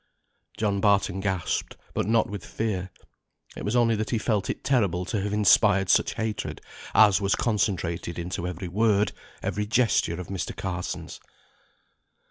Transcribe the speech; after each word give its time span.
John 0.57 0.79
Barton 0.81 1.19
gasped, 1.19 1.77
but 1.93 2.07
not 2.07 2.27
with 2.27 2.43
fear. 2.43 2.89
It 3.55 3.63
was 3.63 3.75
only 3.75 3.95
that 3.97 4.09
he 4.09 4.17
felt 4.17 4.49
it 4.49 4.63
terrible 4.63 5.05
to 5.05 5.21
have 5.21 5.31
inspired 5.31 5.89
such 5.89 6.15
hatred, 6.15 6.59
as 6.95 7.21
was 7.21 7.35
concentrated 7.35 8.17
into 8.17 8.47
every 8.47 8.67
word, 8.67 9.11
every 9.43 9.67
gesture 9.67 10.19
of 10.19 10.25
Mr. 10.25 10.55
Carson's. 10.57 11.19